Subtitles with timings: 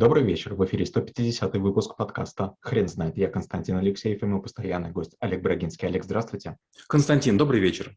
[0.00, 0.54] Добрый вечер.
[0.54, 3.18] В эфире 150 выпуск подкаста «Хрен знает».
[3.18, 5.86] Я Константин Алексеев и мой постоянный гость Олег Брагинский.
[5.86, 6.56] Олег, здравствуйте.
[6.88, 7.94] Константин, добрый вечер.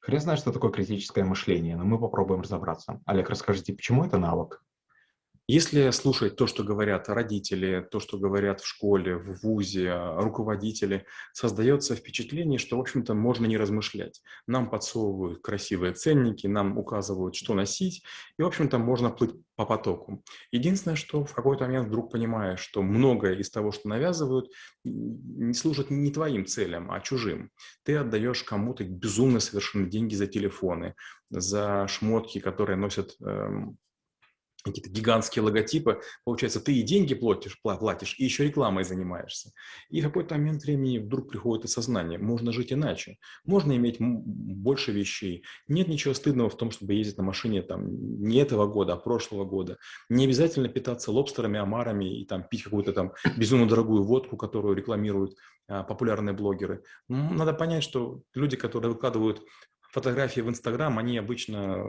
[0.00, 3.00] Хрен знает, что такое критическое мышление, но мы попробуем разобраться.
[3.06, 4.64] Олег, расскажите, почему это навык?
[5.54, 11.04] Если слушать то, что говорят родители, то, что говорят в школе, в ВУЗе, руководители,
[11.34, 14.22] создается впечатление, что, в общем-то, можно не размышлять.
[14.46, 18.02] Нам подсовывают красивые ценники, нам указывают, что носить,
[18.38, 20.24] и, в общем-то, можно плыть по потоку.
[20.52, 24.50] Единственное, что в какой-то момент вдруг понимаешь, что многое из того, что навязывают,
[24.84, 27.50] не служит не твоим целям, а чужим.
[27.82, 30.94] Ты отдаешь кому-то безумно совершенно деньги за телефоны,
[31.28, 33.76] за шмотки, которые носят эм,
[34.62, 39.52] какие-то гигантские логотипы, получается, ты и деньги платишь, платишь, и еще рекламой занимаешься.
[39.90, 45.44] И в какой-то момент времени вдруг приходит осознание, можно жить иначе, можно иметь больше вещей.
[45.68, 49.44] Нет ничего стыдного в том, чтобы ездить на машине там, не этого года, а прошлого
[49.44, 49.78] года.
[50.08, 55.36] Не обязательно питаться лобстерами, омарами и там, пить какую-то там безумно дорогую водку, которую рекламируют
[55.68, 56.82] а, популярные блогеры.
[57.08, 59.42] Надо понять, что люди, которые выкладывают
[59.92, 61.84] фотографии в Инстаграм, они обычно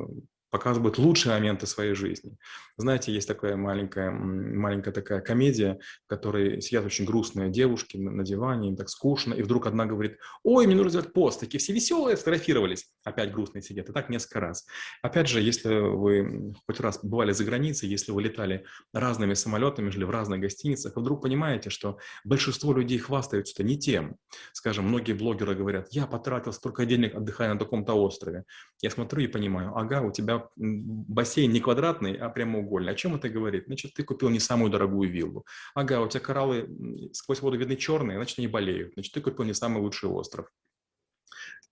[0.54, 2.38] показывают лучшие моменты своей жизни.
[2.78, 8.70] Знаете, есть такая маленькая, маленькая такая комедия, в которой сидят очень грустные девушки на, диване,
[8.70, 12.18] им так скучно, и вдруг одна говорит, ой, мне нужно сделать пост, такие все веселые,
[12.18, 12.86] сфотографировались.
[13.04, 14.68] Опять грустные сидят, и так несколько раз.
[15.02, 20.04] Опять же, если вы хоть раз бывали за границей, если вы летали разными самолетами, жили
[20.04, 24.18] в разных гостиницах, вдруг понимаете, что большинство людей хвастаются не тем.
[24.52, 28.44] Скажем, многие блогеры говорят, я потратил столько денег, отдыхая на таком-то острове.
[28.84, 32.94] Я смотрю и понимаю, ага, у тебя бассейн не квадратный, а прямоугольный.
[32.94, 33.66] О чем это говорит?
[33.68, 35.46] Значит, ты купил не самую дорогую виллу.
[35.76, 36.70] Ага, у тебя кораллы
[37.14, 38.94] сквозь воду видны черные, значит, они болеют.
[38.94, 40.48] Значит, ты купил не самый лучший остров.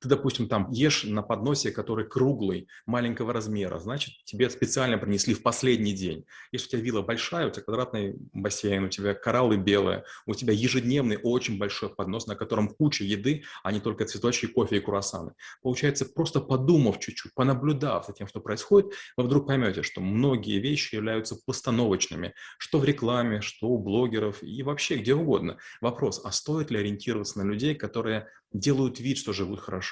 [0.01, 5.43] Ты, допустим, там ешь на подносе, который круглый, маленького размера, значит, тебе специально принесли в
[5.43, 6.25] последний день.
[6.51, 10.53] Если у тебя вилла большая, у тебя квадратный бассейн, у тебя кораллы белые, у тебя
[10.53, 15.33] ежедневный очень большой поднос, на котором куча еды, а не только цветочки, кофе и круассаны.
[15.61, 20.95] Получается, просто подумав чуть-чуть, понаблюдав за тем, что происходит, вы вдруг поймете, что многие вещи
[20.95, 25.57] являются постановочными, что в рекламе, что у блогеров и вообще где угодно.
[25.79, 29.90] Вопрос, а стоит ли ориентироваться на людей, которые делают вид, что живут хорошо.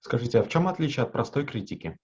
[0.00, 1.98] Скажите, а в чем отличие от простой критики?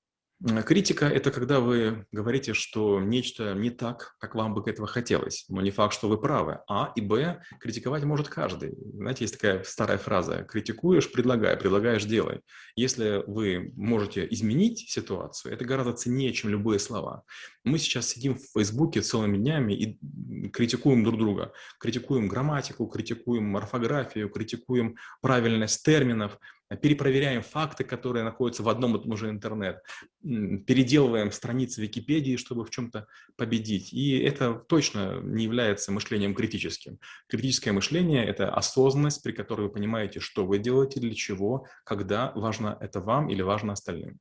[0.67, 5.63] Критика– это когда вы говорите, что нечто не так, как вам бы этого хотелось, но
[5.63, 6.59] не факт, что вы правы.
[6.69, 8.77] А и Б критиковать может каждый.
[8.93, 12.43] Знаете, есть такая старая фраза «критикуешь– предлагай, предлагаешь– делай».
[12.77, 17.23] Если вы можете изменить ситуацию, это гораздо ценнее, чем любые слова.
[17.65, 21.53] Мы сейчас сидим в Фейсбуке целыми днями и критикуем друг друга.
[21.81, 26.39] Критикуем грамматику, критикуем орфографию, критикуем правильность терминов–
[26.75, 29.83] перепроверяем факты, которые находятся в одном и том же интернет,
[30.23, 33.07] переделываем страницы Википедии, чтобы в чем-то
[33.37, 33.93] победить.
[33.93, 36.99] И это точно не является мышлением критическим.
[37.29, 42.77] Критическое мышление– это осознанность, при которой вы понимаете, что вы делаете, для чего, когда важно
[42.81, 44.19] это вам или важно остальным.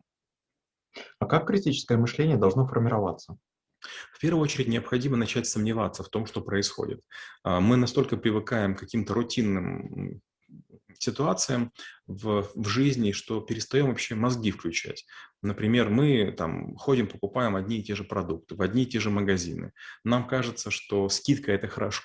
[1.19, 3.37] А как критическое мышление должно формироваться?
[4.13, 7.01] В первую очередь необходимо начать сомневаться в том, что происходит.
[7.43, 10.21] А, мы настолько привыкаем к каким-то рутинным
[10.99, 11.71] ситуациям
[12.07, 15.05] в, в жизни, что перестаем вообще мозги включать.
[15.41, 19.09] Например, мы там ходим, покупаем одни и те же продукты в одни и те же
[19.09, 19.71] магазины.
[20.03, 22.03] Нам кажется, что скидка– это хорошо,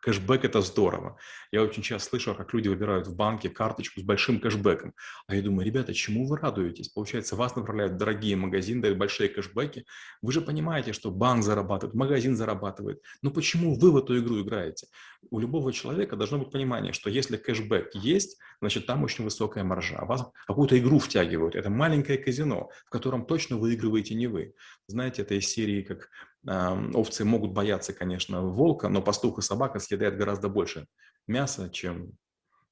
[0.00, 1.18] кэшбэк– это здорово.
[1.52, 4.94] Я очень часто слышу, как люди выбирают в банке карточку с большим кэшбэком.
[5.26, 6.88] А я думаю, ребята, чему вы радуетесь?
[6.88, 9.84] Получается, вас направляют дорогие магазины, дают большие кэшбэки.
[10.22, 13.02] Вы же понимаете, что банк зарабатывает, магазин зарабатывает.
[13.22, 14.86] Но почему вы в эту игру играете?
[15.30, 19.96] У любого человека должно быть понимание, что если кэшбэк есть, значит, там очень высокая маржа.
[19.98, 21.54] А вас какую-то игру втягивают.
[21.54, 24.54] Это маленькое казино, в котором точно выигрываете не вы.
[24.86, 26.08] Знаете, это из серии, как
[26.46, 30.86] Овцы могут бояться, конечно, волка, но пастух и собака съедают гораздо больше
[31.26, 32.12] мяса, чем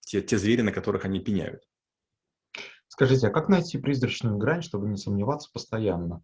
[0.01, 1.63] те, те звери, на которых они пеняют.
[2.89, 6.23] Скажите, а как найти призрачную грань, чтобы не сомневаться постоянно?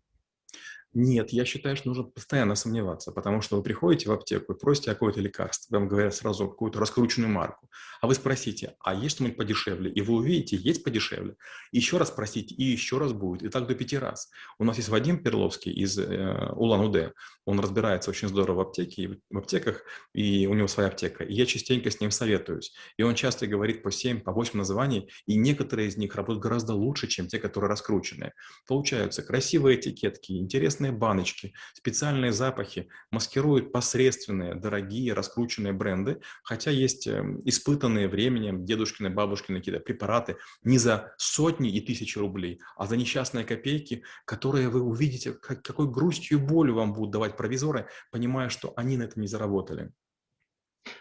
[0.95, 4.93] Нет, я считаю, что нужно постоянно сомневаться, потому что вы приходите в аптеку и просите
[4.93, 7.69] какое-то лекарство, вам говорят сразу какую-то раскрученную марку,
[8.01, 9.91] а вы спросите, а есть что-нибудь подешевле?
[9.91, 11.35] И вы увидите, есть подешевле.
[11.73, 14.31] Еще раз спросите, и еще раз будет, и так до пяти раз.
[14.59, 17.13] У нас есть Вадим Перловский из э, Улан-Удэ,
[17.47, 19.83] он разбирается очень здорово в аптеке, в аптеках,
[20.15, 21.25] и у него своя аптека.
[21.25, 22.73] И я частенько с ним советуюсь.
[22.97, 26.75] И он часто говорит по 7, по 8 названий, и некоторые из них работают гораздо
[26.75, 28.33] лучше, чем те, которые раскрученные.
[28.67, 37.07] Получаются красивые этикетки, интересные интересные баночки, специальные запахи маскируют посредственные, дорогие, раскрученные бренды, хотя есть
[37.07, 42.97] эм, испытанные временем дедушкины, бабушкины какие-то препараты не за сотни и тысячи рублей, а за
[42.97, 48.49] несчастные копейки, которые вы увидите, как, какой грустью и болью вам будут давать провизоры, понимая,
[48.49, 49.91] что они на этом не заработали.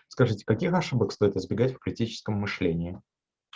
[0.08, 3.02] Скажите, каких ошибок стоит избегать в критическом мышлении?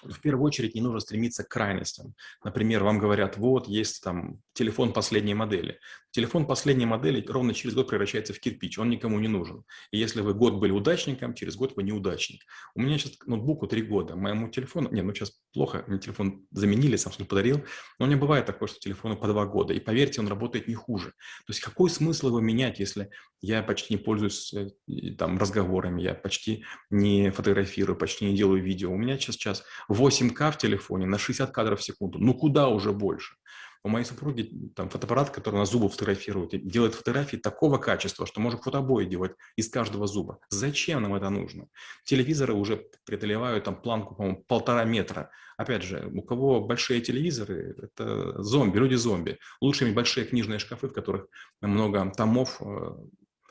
[0.04, 2.14] В первую очередь не нужно стремиться к крайностям.
[2.44, 5.80] Например, вам говорят, вот есть там телефон последней модели.
[6.12, 9.64] Телефон последней модели ровно через год превращается в кирпич, он никому не нужен.
[9.92, 12.42] И если вы год были удачником, через год вы неудачник.
[12.74, 16.98] У меня сейчас ноутбуку три года, моему телефону, нет, ну сейчас плохо, мне телефон заменили,
[16.98, 17.64] Samsung подарил,
[18.00, 20.76] но у меня бывает такое, что телефону по два года, и поверьте, он работает не
[20.76, 21.10] хуже.
[21.10, 23.10] То есть какой смысл его менять, если
[23.42, 24.70] я почти не пользуюсь э,
[25.18, 28.92] там разговорами, я почти не фотографирую, почти не делаю видео.
[28.92, 32.20] У меня сейчас 8К в телефоне на 60 кадров в секунду.
[32.20, 33.36] Ну куда уже больше?
[33.84, 38.62] У моей супруги там фотоаппарат, который на зубы фотографирует, делает фотографии такого качества, что может
[38.62, 40.40] фотобои делать из каждого зуба.
[40.50, 41.68] Зачем нам это нужно?
[42.04, 45.30] Телевизоры уже преодолевают там планку, по-моему, полтора метра.
[45.58, 49.40] Опять же, у кого большие телевизоры, это зомби, люди-зомби.
[49.62, 51.28] Лучше иметь большие книжные шкафы, в которых
[51.62, 52.98] много томов э,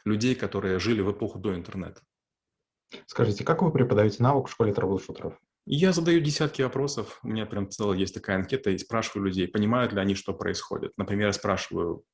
[0.04, 2.02] людей, которые жили в эпоху до интернета.
[3.06, 5.34] Скажите, как вы преподаете навык в школе трэблшутеров?
[5.68, 7.18] Я задаю десятки вопросов.
[7.24, 10.92] У меня прям целая есть такая анкета, и спрашиваю людей, понимают ли они, что происходит.
[10.96, 12.04] Например, я спрашиваю,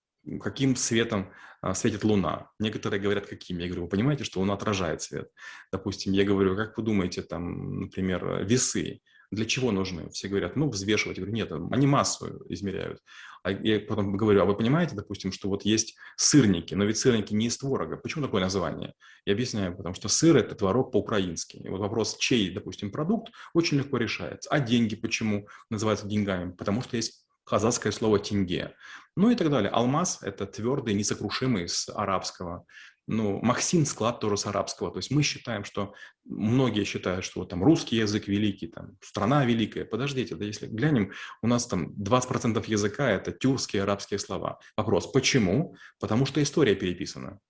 [0.40, 2.50] каким светом а, светит Луна.
[2.58, 3.58] Некоторые говорят, каким.
[3.58, 5.28] Я говорю, вы понимаете, что Луна отражает свет?
[5.70, 9.02] Допустим, я говорю, как вы думаете, там, например, весы
[9.32, 10.10] для чего нужны?
[10.10, 11.16] Все говорят, ну, взвешивать.
[11.16, 13.00] Я говорю, нет, они массу измеряют.
[13.42, 17.32] А я потом говорю, а вы понимаете, допустим, что вот есть сырники, но ведь сырники
[17.32, 17.96] не из творога.
[17.96, 18.92] Почему такое название?
[19.24, 21.56] Я объясняю, потому что сыр– это творог по-украински.
[21.56, 24.50] И вот вопрос, чей, допустим, продукт, очень легко решается.
[24.50, 26.52] А деньги почему называются деньгами?
[26.52, 28.74] Потому что есть казахское слово «тенге».
[29.16, 29.70] Ну и так далее.
[29.70, 32.64] Алмаз– это твердый, несокрушимый с арабского
[33.08, 34.90] ну, Максим склад тоже с арабского.
[34.90, 35.94] То есть мы считаем, что
[36.24, 39.84] многие считают, что вот там русский язык великий, там страна великая.
[39.84, 41.12] Подождите, да если глянем,
[41.42, 44.60] у нас там 20% языка– это тюркские арабские слова.
[44.76, 45.76] Вопрос, почему?
[45.98, 47.40] Потому что история переписана.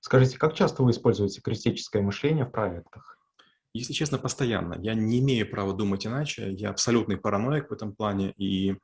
[0.00, 3.18] Скажите, как часто вы используете критическое мышление в проектах?
[3.74, 4.78] Если честно, постоянно.
[4.82, 6.52] Я не имею права думать иначе.
[6.52, 8.32] Я абсолютный параноик в этом плане.
[8.36, 8.76] И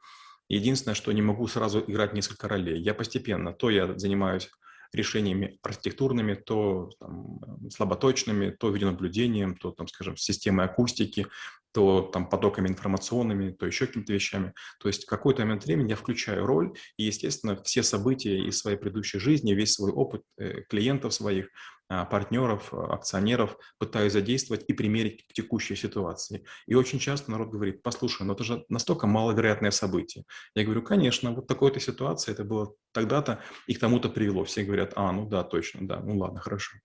[0.48, 2.80] единственное, что не могу сразу играть несколько ролей.
[2.80, 4.50] Я постепенно, то я занимаюсь
[4.93, 7.38] решениями архитектурными, то там,
[7.70, 11.26] слаботочными, то видеонаблюдением, то, там, скажем, системой акустики,
[11.73, 14.55] то там потоками информационными, то еще какими-то вещами.
[14.81, 18.76] То есть в какой-то момент времени я включаю роль, и, естественно, все события из своей
[18.76, 21.50] предыдущей жизни, весь свой опыт э, клиентов своих,
[21.88, 26.44] партнеров, акционеров пытаюсь задействовать и примерить к текущей ситуации.
[26.67, 30.25] И очень часто народ говорит, послушай, ну это же настолько маловероятное событие.
[30.55, 34.44] Я говорю, конечно, вот такой-то ситуация, это было тогда-то, и к тому-то привело.
[34.44, 36.76] Все говорят, а, ну да, точно, да, ну ладно, хорошо.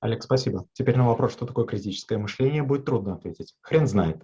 [0.00, 0.66] Олег, спасибо.
[0.72, 3.54] Теперь на вопрос, что такое критическое мышление, будет трудно ответить.
[3.62, 4.22] Хрен знает.